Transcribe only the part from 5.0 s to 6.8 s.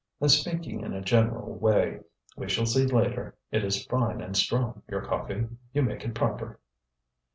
coffee; you make it proper."